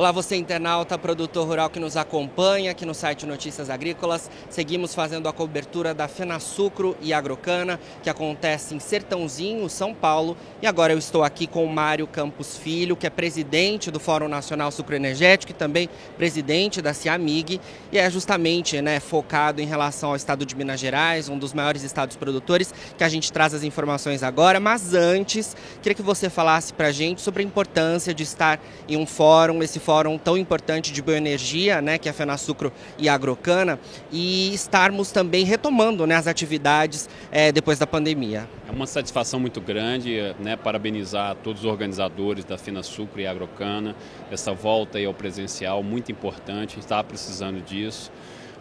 Olá, 0.00 0.12
você 0.12 0.34
internauta, 0.34 0.96
produtor 0.96 1.46
rural 1.46 1.68
que 1.68 1.78
nos 1.78 1.94
acompanha 1.94 2.70
aqui 2.70 2.86
no 2.86 2.94
site 2.94 3.26
Notícias 3.26 3.68
Agrícolas. 3.68 4.30
Seguimos 4.48 4.94
fazendo 4.94 5.28
a 5.28 5.32
cobertura 5.32 5.92
da 5.92 6.08
Fenasucro 6.08 6.96
e 7.02 7.12
Agrocana, 7.12 7.78
que 8.02 8.08
acontece 8.08 8.74
em 8.74 8.80
Sertãozinho, 8.80 9.68
São 9.68 9.92
Paulo. 9.92 10.38
E 10.62 10.66
agora 10.66 10.94
eu 10.94 10.98
estou 10.98 11.22
aqui 11.22 11.46
com 11.46 11.62
o 11.62 11.68
Mário 11.68 12.06
Campos 12.06 12.56
Filho, 12.56 12.96
que 12.96 13.06
é 13.06 13.10
presidente 13.10 13.90
do 13.90 14.00
Fórum 14.00 14.26
Nacional 14.26 14.72
Sucroenergético 14.72 15.52
e 15.52 15.54
também 15.54 15.86
presidente 16.16 16.80
da 16.80 16.94
CIAMIG. 16.94 17.60
E 17.92 17.98
é 17.98 18.08
justamente 18.08 18.80
né, 18.80 19.00
focado 19.00 19.60
em 19.60 19.66
relação 19.66 20.08
ao 20.08 20.16
estado 20.16 20.46
de 20.46 20.56
Minas 20.56 20.80
Gerais, 20.80 21.28
um 21.28 21.36
dos 21.38 21.52
maiores 21.52 21.82
estados 21.82 22.16
produtores, 22.16 22.72
que 22.96 23.04
a 23.04 23.08
gente 23.10 23.30
traz 23.30 23.52
as 23.52 23.64
informações 23.64 24.22
agora. 24.22 24.58
Mas 24.58 24.94
antes, 24.94 25.54
queria 25.82 25.94
que 25.94 26.00
você 26.00 26.30
falasse 26.30 26.72
para 26.72 26.86
a 26.86 26.92
gente 26.92 27.20
sobre 27.20 27.42
a 27.42 27.44
importância 27.46 28.14
de 28.14 28.22
estar 28.22 28.58
em 28.88 28.96
um 28.96 29.04
fórum, 29.04 29.62
esse 29.62 29.78
fórum 29.78 29.89
fórum 29.90 30.16
tão 30.16 30.38
importante 30.38 30.92
de 30.92 31.02
bioenergia, 31.02 31.82
né, 31.82 31.98
que 31.98 32.06
é 32.06 32.12
a 32.12 32.14
Fenasucro 32.14 32.72
e 32.96 33.08
a 33.08 33.14
Agrocana, 33.14 33.76
e 34.12 34.54
estarmos 34.54 35.10
também 35.10 35.44
retomando 35.44 36.06
né, 36.06 36.14
as 36.14 36.28
atividades 36.28 37.08
é, 37.32 37.50
depois 37.50 37.76
da 37.76 37.88
pandemia. 37.88 38.48
É 38.68 38.70
uma 38.70 38.86
satisfação 38.86 39.40
muito 39.40 39.60
grande, 39.60 40.32
né, 40.38 40.54
parabenizar 40.54 41.34
todos 41.42 41.64
os 41.64 41.68
organizadores 41.68 42.44
da 42.44 42.56
Fenasucro 42.56 43.20
e 43.20 43.26
Agrocana, 43.26 43.96
essa 44.30 44.52
volta 44.52 44.96
aí 44.96 45.06
ao 45.06 45.12
presencial, 45.12 45.82
muito 45.82 46.12
importante, 46.12 46.74
a 46.74 46.74
gente 46.74 46.84
estava 46.84 47.02
precisando 47.02 47.60
disso. 47.60 48.12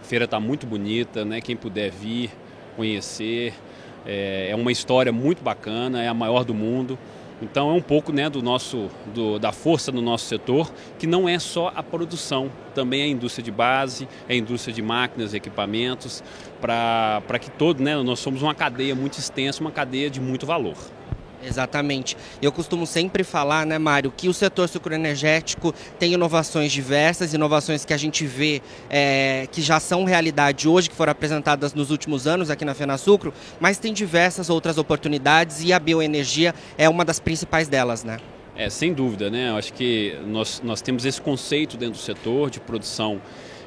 A 0.02 0.04
feira 0.04 0.26
está 0.26 0.40
muito 0.40 0.66
bonita, 0.66 1.24
né, 1.24 1.42
quem 1.42 1.56
puder 1.56 1.92
vir, 1.92 2.32
conhecer, 2.76 3.54
é, 4.04 4.48
é 4.50 4.56
uma 4.56 4.72
história 4.72 5.12
muito 5.12 5.44
bacana, 5.44 6.02
é 6.02 6.08
a 6.08 6.14
maior 6.16 6.44
do 6.44 6.56
mundo. 6.56 6.98
Então 7.42 7.70
é 7.70 7.74
um 7.74 7.82
pouco 7.82 8.12
né, 8.12 8.30
do 8.30 8.42
nosso, 8.42 8.90
do, 9.14 9.40
da 9.40 9.52
força 9.52 9.92
do 9.92 10.02
nosso 10.02 10.26
setor, 10.26 10.72
que 10.98 11.08
não 11.08 11.28
é 11.28 11.40
só 11.40 11.72
a 11.76 11.82
produção, 11.82 12.52
também 12.76 13.02
é 13.02 13.04
a 13.06 13.08
indústria 13.08 13.44
de 13.44 13.52
base, 13.52 14.08
é 14.28 14.34
a 14.34 14.36
indústria 14.36 14.74
de 14.74 14.82
máquinas, 14.82 15.34
equipamentos, 15.34 16.24
para 16.60 17.40
que 17.40 17.50
todo, 17.52 17.82
né, 17.82 17.96
nós 18.02 18.20
somos 18.20 18.42
uma 18.42 18.54
cadeia 18.54 18.94
muito 18.94 19.18
extensa, 19.18 19.62
uma 19.62 19.72
cadeia 19.72 20.10
de 20.10 20.20
muito 20.20 20.46
valor. 20.46 20.76
Exatamente. 21.44 22.18
Eu 22.42 22.52
costumo 22.52 22.86
sempre 22.86 23.24
falar, 23.24 23.66
né, 23.66 23.78
Mário, 23.78 24.12
que 24.16 24.28
o 24.28 24.34
setor 24.34 24.68
sucroenergético 24.68 25.74
tem 25.98 26.14
inovações 26.14 26.72
diversas, 26.72 27.34
inovações 27.34 27.86
que 27.86 27.94
a 27.94 27.98
gente 27.98 28.26
vê 28.26 28.62
é, 28.90 29.48
que 29.52 29.62
já 29.62 29.80
são 29.80 30.04
realidade 30.04 30.68
hoje, 30.68 30.90
que 30.90 30.96
foram 30.96 31.12
apresentadas 31.12 31.74
nos 31.74 31.92
últimos 31.92 32.28
anos 32.28 32.50
aqui 32.50 32.66
na 32.66 32.74
FenaSucro, 32.74 33.34
mas 33.60 33.78
tem 33.78 33.94
diversas 33.94 34.50
outras 34.50 34.78
oportunidades 34.78 35.64
e 35.64 35.72
a 35.72 35.80
bioenergia 35.80 36.54
é 36.78 36.90
uma 36.90 37.06
das 37.06 37.20
principais 37.20 37.68
delas, 37.68 38.04
né? 38.04 38.20
É, 38.56 38.70
sem 38.70 38.94
dúvida, 38.94 39.30
né? 39.30 39.52
Eu 39.52 39.56
acho 39.56 39.72
que 39.72 40.20
nós, 40.28 40.62
nós 40.62 40.82
temos 40.82 41.06
esse 41.06 41.22
conceito 41.22 41.78
dentro 41.78 41.94
do 41.94 42.02
setor 42.02 42.50
de 42.50 42.60
produção 42.60 43.22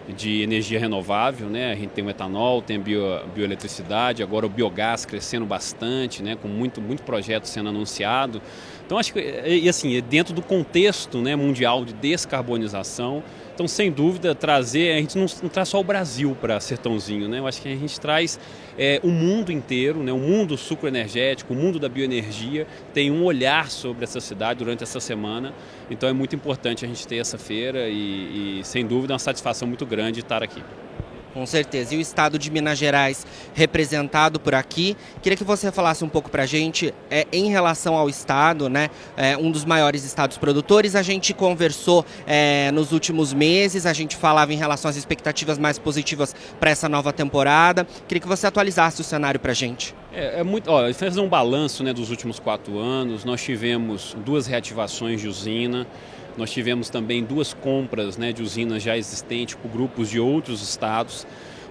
de 0.09 0.43
energia 0.43 0.79
renovável, 0.79 1.49
né? 1.49 1.73
A 1.73 1.75
gente 1.75 1.91
tem 1.91 2.05
o 2.05 2.11
etanol, 2.11 2.61
tem 2.61 2.77
a 2.77 2.81
bio, 2.81 3.03
bioeletricidade, 3.35 4.23
agora 4.23 4.47
o 4.47 4.49
biogás 4.49 5.05
crescendo 5.05 5.47
bastante, 5.47 6.23
né? 6.23 6.37
Com 6.37 6.49
muito, 6.49 6.81
muito 6.81 7.03
projeto 7.03 7.47
sendo 7.47 7.69
anunciado. 7.69 8.43
Então 8.85 8.99
acho 8.99 9.13
que 9.13 9.21
e 9.21 9.69
assim 9.69 10.01
dentro 10.03 10.35
do 10.35 10.43
contexto 10.43 11.19
né, 11.21 11.37
mundial 11.37 11.85
de 11.85 11.93
descarbonização, 11.95 13.23
então 13.63 13.69
sem 13.69 13.93
dúvida 13.93 14.35
trazer 14.35 14.93
a 14.93 14.97
gente 14.97 15.17
não, 15.17 15.27
não 15.41 15.49
traz 15.49 15.69
só 15.69 15.79
o 15.79 15.85
Brasil 15.85 16.37
para 16.41 16.59
Sertãozinho, 16.59 17.29
né? 17.29 17.39
Eu 17.39 17.47
acho 17.47 17.63
que 17.63 17.69
a 17.69 17.77
gente 17.77 18.01
traz 18.01 18.41
é, 18.77 19.01
o 19.05 19.09
mundo 19.09 19.53
inteiro, 19.53 20.03
né? 20.03 20.13
O 20.13 20.19
mundo 20.19 20.57
sucroenergético, 20.57 21.55
o 21.55 21.57
mundo 21.57 21.79
da 21.79 21.89
bioenergia 21.89 22.67
tem 22.93 23.09
um 23.13 23.23
olhar 23.23 23.71
sobre 23.71 24.03
essa 24.03 24.21
cidade 24.21 24.59
durante 24.59 24.83
essa 24.83 24.99
semana. 24.99 25.55
Então 25.89 26.09
é 26.09 26.13
muito 26.13 26.35
importante 26.35 26.85
a 26.85 26.89
gente 26.89 27.07
ter 27.07 27.19
essa 27.19 27.39
feira 27.39 27.89
e, 27.89 28.59
e 28.59 28.65
sem 28.65 28.85
dúvida 28.85 29.13
é 29.13 29.15
uma 29.15 29.21
satisfação 29.21 29.69
muito 29.69 29.87
grande 29.87 30.19
estar 30.19 30.43
aqui. 30.43 30.63
Com 31.33 31.47
certeza. 31.47 31.95
E 31.95 31.99
o 31.99 32.01
estado 32.01 32.39
de 32.39 32.51
Minas 32.51 32.79
Gerais 32.79 33.27
representado 33.55 34.39
por 34.39 34.55
aqui. 34.55 34.97
Queria 35.23 35.37
que 35.37 35.45
você 35.45 35.73
falasse 35.73 36.05
um 36.05 36.09
pouco 36.09 36.31
para 36.31 36.43
a 36.43 36.47
gente 36.47 36.93
é, 37.11 37.27
em 37.33 37.49
relação 37.49 37.97
ao 37.97 38.09
estado, 38.09 38.69
né? 38.69 38.91
É, 39.17 39.37
um 39.37 39.51
dos 39.51 39.65
maiores 39.65 40.05
estados 40.05 40.37
produtores. 40.37 40.95
A 40.95 41.03
gente 41.03 41.33
conversou 41.33 42.05
é, 42.27 42.71
nos 42.73 42.93
últimos 42.93 43.33
meses, 43.33 43.87
a 43.87 43.93
gente 43.93 44.15
falava 44.17 44.53
em 44.53 44.57
relação 44.57 44.91
às 44.91 44.97
expectativas 44.97 45.59
mais 45.59 45.79
positivas 45.79 46.35
para 46.61 46.71
essa 46.71 46.89
nova 46.89 47.13
temporada. 47.13 47.87
Queria 48.07 48.21
que 48.21 48.29
você 48.29 48.47
atualizasse 48.47 49.01
o 49.01 49.05
cenário 49.05 49.41
para 49.41 49.53
a 49.53 49.55
gente. 49.55 49.95
É, 50.13 50.41
é, 50.41 50.43
muito. 50.43 50.71
Ó, 50.71 50.93
fazer 50.93 51.21
um 51.21 51.29
balanço 51.29 51.83
né, 51.83 51.95
dos 51.95 52.11
últimos 52.11 52.39
quatro 52.39 52.79
anos. 52.79 53.25
Nós 53.25 53.43
tivemos 53.43 54.15
duas 54.25 54.47
reativações 54.47 55.21
de 55.21 55.29
usina. 55.29 55.87
Nós 56.37 56.51
tivemos 56.51 56.89
também 56.89 57.23
duas 57.23 57.53
compras 57.53 58.17
né, 58.17 58.33
de 58.33 58.43
usinas 58.43 58.83
já 58.83 58.97
existentes 58.97 59.55
por 59.55 59.71
grupos 59.71 60.09
de 60.09 60.19
outros 60.19 60.63
estados 60.63 61.27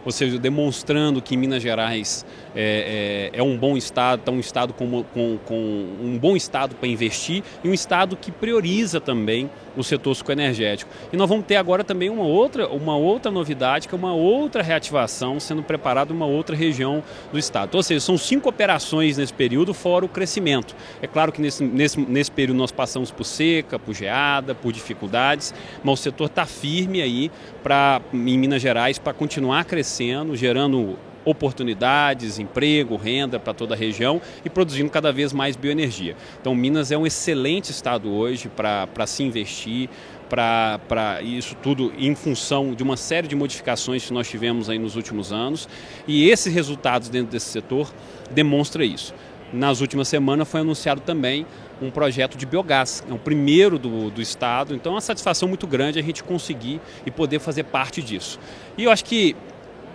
ou 0.05 0.11
seja, 0.11 0.37
demonstrando 0.37 1.21
que 1.21 1.37
Minas 1.37 1.61
Gerais 1.61 2.25
é, 2.55 3.29
é, 3.33 3.39
é 3.39 3.43
um 3.43 3.57
bom 3.57 3.77
estado, 3.77 4.21
é 4.25 4.31
um 4.31 4.39
estado 4.39 4.73
com, 4.73 5.03
com, 5.03 5.37
com 5.45 5.55
um 6.01 6.17
bom 6.19 6.35
estado 6.35 6.75
para 6.75 6.87
investir 6.87 7.43
e 7.63 7.69
um 7.69 7.73
estado 7.73 8.15
que 8.15 8.31
prioriza 8.31 8.99
também 8.99 9.49
o 9.75 9.83
setor 9.83 10.13
sucoenergético. 10.15 10.91
E 11.11 11.17
nós 11.17 11.29
vamos 11.29 11.45
ter 11.45 11.55
agora 11.55 11.83
também 11.83 12.09
uma 12.09 12.23
outra, 12.23 12.67
uma 12.67 12.95
outra 12.95 13.31
novidade, 13.31 13.87
que 13.87 13.95
é 13.95 13.97
uma 13.97 14.13
outra 14.13 14.61
reativação 14.61 15.39
sendo 15.39 15.63
preparada 15.63 16.11
em 16.11 16.15
uma 16.15 16.25
outra 16.25 16.55
região 16.55 17.03
do 17.31 17.39
estado. 17.39 17.75
Ou 17.75 17.83
seja, 17.83 17.99
são 17.99 18.17
cinco 18.17 18.49
operações 18.49 19.17
nesse 19.17 19.33
período, 19.33 19.73
fora 19.73 20.05
o 20.05 20.09
crescimento. 20.09 20.75
É 21.01 21.07
claro 21.07 21.31
que 21.31 21.41
nesse, 21.41 21.63
nesse, 21.63 21.99
nesse 21.99 22.31
período 22.31 22.57
nós 22.57 22.71
passamos 22.71 23.11
por 23.11 23.23
seca, 23.23 23.79
por 23.79 23.93
geada, 23.93 24.53
por 24.53 24.71
dificuldades, 24.71 25.53
mas 25.83 25.99
o 25.99 26.03
setor 26.03 26.25
está 26.25 26.45
firme 26.45 27.01
aí 27.01 27.31
pra, 27.63 28.01
em 28.13 28.37
Minas 28.37 28.61
Gerais 28.61 28.97
para 28.97 29.13
continuar 29.13 29.65
crescendo, 29.65 29.90
gerando 30.33 30.97
oportunidades, 31.23 32.39
emprego, 32.39 32.95
renda 32.95 33.39
para 33.39 33.53
toda 33.53 33.75
a 33.75 33.77
região 33.77 34.21
e 34.43 34.49
produzindo 34.49 34.89
cada 34.89 35.11
vez 35.11 35.31
mais 35.31 35.55
bioenergia. 35.55 36.15
Então, 36.39 36.55
Minas 36.55 36.91
é 36.91 36.97
um 36.97 37.05
excelente 37.05 37.71
estado 37.71 38.11
hoje 38.11 38.49
para 38.49 39.05
se 39.05 39.23
investir, 39.23 39.89
para 40.29 41.21
isso 41.21 41.55
tudo 41.61 41.91
em 41.97 42.15
função 42.15 42.73
de 42.73 42.81
uma 42.81 42.95
série 42.95 43.27
de 43.27 43.35
modificações 43.35 44.05
que 44.05 44.13
nós 44.13 44.29
tivemos 44.29 44.69
aí 44.69 44.79
nos 44.79 44.95
últimos 44.95 45.33
anos 45.33 45.67
e 46.07 46.29
esses 46.29 46.53
resultados 46.53 47.09
dentro 47.09 47.31
desse 47.31 47.47
setor 47.47 47.91
demonstra 48.31 48.85
isso. 48.85 49.13
Nas 49.51 49.81
últimas 49.81 50.07
semanas 50.07 50.47
foi 50.47 50.61
anunciado 50.61 51.01
também 51.01 51.45
um 51.81 51.91
projeto 51.91 52.37
de 52.37 52.45
biogás, 52.45 53.03
é 53.09 53.13
o 53.13 53.17
primeiro 53.17 53.77
do, 53.77 54.09
do 54.09 54.21
estado, 54.21 54.73
então 54.73 54.93
é 54.93 54.95
uma 54.95 55.01
satisfação 55.01 55.49
muito 55.49 55.67
grande 55.67 55.99
a 55.99 56.01
gente 56.01 56.23
conseguir 56.23 56.79
e 57.05 57.11
poder 57.11 57.39
fazer 57.39 57.63
parte 57.63 58.01
disso. 58.01 58.39
E 58.77 58.85
eu 58.85 58.91
acho 58.91 59.03
que 59.03 59.35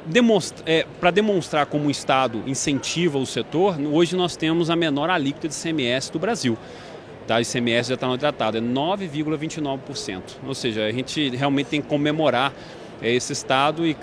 demonstra, 0.06 0.64
é, 0.66 0.86
para 1.00 1.10
demonstrar 1.10 1.66
como 1.66 1.88
o 1.88 1.90
Estado 1.90 2.42
incentiva 2.46 3.18
o 3.18 3.26
setor, 3.26 3.76
hoje 3.80 4.16
nós 4.16 4.36
temos 4.36 4.70
a 4.70 4.76
menor 4.76 5.10
alíquota 5.10 5.48
de 5.48 5.54
CMS 5.54 6.10
do 6.10 6.18
Brasil. 6.18 6.56
Tá, 7.26 7.40
ICMS 7.40 7.88
já 7.88 7.94
está 7.94 8.06
no 8.06 8.16
tratado, 8.16 8.56
é 8.56 8.60
9,29%. 8.60 10.22
Ou 10.46 10.54
seja, 10.54 10.84
a 10.84 10.92
gente 10.92 11.30
realmente 11.30 11.66
tem 11.66 11.82
que 11.82 11.88
comemorar 11.88 12.52
é, 13.02 13.12
esse 13.12 13.32
Estado 13.32 13.86
e 13.86 13.96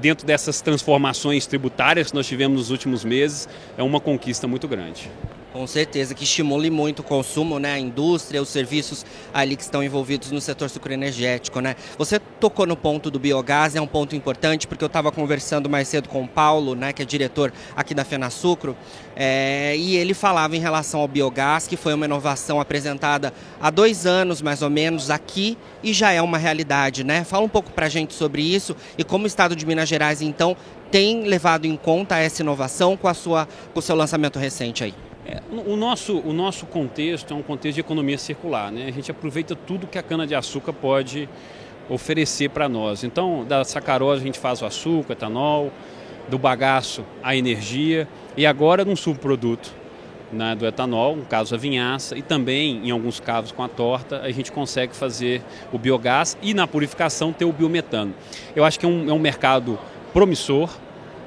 dentro 0.00 0.26
dessas 0.26 0.60
transformações 0.60 1.46
tributárias 1.46 2.10
que 2.10 2.14
nós 2.14 2.26
tivemos 2.26 2.58
nos 2.58 2.70
últimos 2.70 3.04
meses, 3.04 3.48
é 3.78 3.82
uma 3.82 3.98
conquista 3.98 4.46
muito 4.46 4.68
grande. 4.68 5.10
Com 5.52 5.66
certeza, 5.66 6.14
que 6.14 6.22
estimule 6.22 6.70
muito 6.70 7.00
o 7.00 7.02
consumo, 7.02 7.58
né? 7.58 7.72
A 7.72 7.78
indústria, 7.78 8.40
os 8.40 8.48
serviços 8.48 9.04
ali 9.34 9.56
que 9.56 9.62
estão 9.62 9.82
envolvidos 9.82 10.30
no 10.30 10.40
setor 10.40 10.70
sucroenergético, 10.70 11.58
né? 11.58 11.74
Você 11.98 12.20
tocou 12.20 12.66
no 12.66 12.76
ponto 12.76 13.10
do 13.10 13.18
biogás, 13.18 13.74
é 13.74 13.80
um 13.80 13.86
ponto 13.86 14.14
importante, 14.14 14.68
porque 14.68 14.84
eu 14.84 14.86
estava 14.86 15.10
conversando 15.10 15.68
mais 15.68 15.88
cedo 15.88 16.08
com 16.08 16.22
o 16.22 16.28
Paulo, 16.28 16.76
né? 16.76 16.92
Que 16.92 17.02
é 17.02 17.04
diretor 17.04 17.52
aqui 17.74 17.94
da 17.94 18.04
FenaSucro, 18.04 18.76
é, 19.16 19.76
e 19.76 19.96
ele 19.96 20.14
falava 20.14 20.54
em 20.54 20.60
relação 20.60 21.00
ao 21.00 21.08
biogás, 21.08 21.66
que 21.66 21.76
foi 21.76 21.94
uma 21.94 22.04
inovação 22.04 22.60
apresentada 22.60 23.34
há 23.60 23.70
dois 23.70 24.06
anos, 24.06 24.40
mais 24.40 24.62
ou 24.62 24.70
menos, 24.70 25.10
aqui, 25.10 25.58
e 25.82 25.92
já 25.92 26.12
é 26.12 26.22
uma 26.22 26.38
realidade, 26.38 27.02
né? 27.02 27.24
Fala 27.24 27.44
um 27.44 27.48
pouco 27.48 27.72
para 27.72 27.86
a 27.86 27.88
gente 27.88 28.14
sobre 28.14 28.40
isso 28.40 28.76
e 28.96 29.02
como 29.02 29.24
o 29.24 29.26
Estado 29.26 29.56
de 29.56 29.66
Minas 29.66 29.88
Gerais, 29.88 30.22
então, 30.22 30.56
tem 30.92 31.24
levado 31.24 31.64
em 31.66 31.76
conta 31.76 32.18
essa 32.18 32.40
inovação 32.40 32.96
com, 32.96 33.08
a 33.08 33.14
sua, 33.14 33.48
com 33.72 33.80
o 33.80 33.82
seu 33.82 33.96
lançamento 33.96 34.38
recente 34.38 34.84
aí. 34.84 35.09
É, 35.26 35.40
o, 35.50 35.76
nosso, 35.76 36.18
o 36.18 36.32
nosso 36.32 36.66
contexto 36.66 37.32
é 37.32 37.36
um 37.36 37.42
contexto 37.42 37.74
de 37.74 37.80
economia 37.80 38.16
circular. 38.16 38.72
Né? 38.72 38.86
A 38.88 38.90
gente 38.90 39.10
aproveita 39.10 39.54
tudo 39.54 39.86
que 39.86 39.98
a 39.98 40.02
cana-de-açúcar 40.02 40.72
pode 40.72 41.28
oferecer 41.88 42.50
para 42.50 42.68
nós. 42.68 43.04
Então, 43.04 43.44
da 43.44 43.64
sacarose 43.64 44.22
a 44.22 44.24
gente 44.24 44.38
faz 44.38 44.62
o 44.62 44.66
açúcar, 44.66 45.12
etanol, 45.12 45.72
do 46.28 46.38
bagaço 46.38 47.04
a 47.22 47.34
energia 47.34 48.08
e 48.36 48.46
agora 48.46 48.84
num 48.84 48.94
subproduto 48.94 49.74
né, 50.32 50.54
do 50.54 50.64
etanol, 50.64 51.16
no 51.16 51.24
caso 51.24 51.54
a 51.54 51.58
vinhaça, 51.58 52.16
e 52.16 52.22
também 52.22 52.86
em 52.86 52.90
alguns 52.90 53.18
casos 53.18 53.50
com 53.50 53.62
a 53.64 53.68
torta, 53.68 54.20
a 54.20 54.30
gente 54.30 54.52
consegue 54.52 54.94
fazer 54.94 55.42
o 55.72 55.78
biogás 55.78 56.38
e 56.40 56.54
na 56.54 56.66
purificação 56.66 57.32
ter 57.32 57.44
o 57.44 57.52
biometano. 57.52 58.14
Eu 58.54 58.64
acho 58.64 58.78
que 58.78 58.86
é 58.86 58.88
um, 58.88 59.10
é 59.10 59.12
um 59.12 59.18
mercado 59.18 59.76
promissor, 60.12 60.70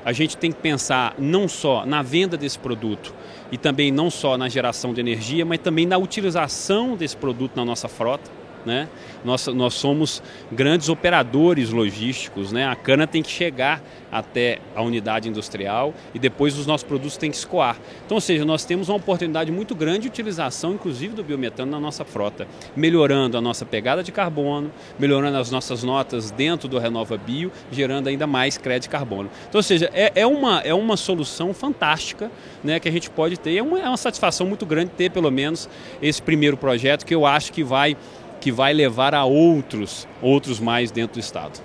a 0.05 0.11
gente 0.11 0.37
tem 0.37 0.51
que 0.51 0.59
pensar 0.59 1.15
não 1.17 1.47
só 1.47 1.85
na 1.85 2.01
venda 2.01 2.37
desse 2.37 2.59
produto 2.59 3.13
e 3.51 3.57
também 3.57 3.91
não 3.91 4.09
só 4.09 4.37
na 4.37 4.49
geração 4.49 4.93
de 4.93 4.99
energia, 4.99 5.45
mas 5.45 5.59
também 5.59 5.85
na 5.85 5.97
utilização 5.97 6.95
desse 6.95 7.15
produto 7.15 7.55
na 7.55 7.63
nossa 7.63 7.87
frota. 7.87 8.29
Né? 8.65 8.87
Nós, 9.25 9.47
nós 9.47 9.73
somos 9.73 10.23
grandes 10.51 10.89
operadores 10.89 11.69
logísticos, 11.71 12.51
né? 12.51 12.67
a 12.67 12.75
cana 12.75 13.05
tem 13.05 13.21
que 13.21 13.29
chegar 13.29 13.81
até 14.11 14.59
a 14.75 14.81
unidade 14.81 15.27
industrial 15.27 15.93
e 16.13 16.19
depois 16.19 16.57
os 16.57 16.67
nossos 16.67 16.85
produtos 16.85 17.17
têm 17.17 17.31
que 17.31 17.37
escoar. 17.37 17.77
Então, 18.05 18.15
ou 18.15 18.21
seja, 18.21 18.45
nós 18.45 18.63
temos 18.63 18.87
uma 18.89 18.97
oportunidade 18.97 19.51
muito 19.51 19.73
grande 19.73 20.01
de 20.01 20.07
utilização, 20.07 20.73
inclusive 20.73 21.15
do 21.15 21.23
biometano 21.23 21.71
na 21.71 21.79
nossa 21.79 22.05
frota, 22.05 22.47
melhorando 22.75 23.37
a 23.37 23.41
nossa 23.41 23.65
pegada 23.65 24.03
de 24.03 24.11
carbono, 24.11 24.71
melhorando 24.99 25.37
as 25.37 25.49
nossas 25.49 25.83
notas 25.83 26.29
dentro 26.31 26.67
do 26.67 26.77
Renova 26.77 27.17
Bio, 27.17 27.51
gerando 27.71 28.07
ainda 28.07 28.27
mais 28.27 28.57
crédito 28.57 28.83
de 28.83 28.89
carbono. 28.89 29.29
Então, 29.49 29.59
ou 29.59 29.63
seja, 29.63 29.89
é, 29.93 30.11
é, 30.15 30.27
uma, 30.27 30.59
é 30.59 30.73
uma 30.73 30.95
solução 30.95 31.53
fantástica 31.53 32.31
né, 32.63 32.79
que 32.79 32.87
a 32.87 32.91
gente 32.91 33.09
pode 33.09 33.37
ter. 33.37 33.57
É 33.57 33.63
uma, 33.63 33.79
é 33.79 33.87
uma 33.87 33.97
satisfação 33.97 34.45
muito 34.45 34.65
grande 34.65 34.91
ter, 34.91 35.09
pelo 35.09 35.31
menos, 35.31 35.69
esse 36.01 36.21
primeiro 36.21 36.57
projeto 36.57 37.05
que 37.05 37.15
eu 37.15 37.25
acho 37.25 37.51
que 37.51 37.63
vai, 37.63 37.97
que 38.43 38.51
vai 38.51 38.73
levar 38.73 39.15
a 39.15 39.23
outros, 39.23 40.05
outros 40.21 40.59
mais 40.59 40.91
dentro 40.91 41.13
do 41.13 41.19
Estado. 41.21 41.61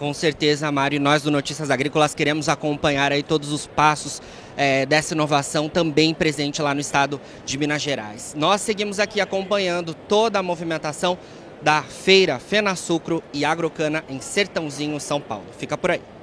Com 0.00 0.12
certeza, 0.12 0.70
Mário, 0.72 1.00
nós 1.00 1.22
do 1.22 1.30
Notícias 1.30 1.70
Agrícolas 1.70 2.12
queremos 2.12 2.48
acompanhar 2.48 3.12
aí 3.12 3.22
todos 3.22 3.52
os 3.52 3.68
passos 3.68 4.20
é, 4.56 4.84
dessa 4.84 5.14
inovação 5.14 5.68
também 5.68 6.12
presente 6.12 6.60
lá 6.60 6.74
no 6.74 6.80
estado 6.80 7.20
de 7.46 7.56
Minas 7.56 7.82
Gerais. 7.82 8.34
Nós 8.36 8.60
seguimos 8.62 8.98
aqui 8.98 9.20
acompanhando 9.20 9.94
toda 9.94 10.40
a 10.40 10.42
movimentação 10.42 11.16
da 11.62 11.82
feira 11.82 12.40
Fena 12.40 12.74
Sucro 12.74 13.22
e 13.32 13.44
Agrocana 13.44 14.02
em 14.08 14.20
Sertãozinho, 14.20 14.98
São 14.98 15.20
Paulo. 15.20 15.46
Fica 15.56 15.78
por 15.78 15.92
aí. 15.92 16.17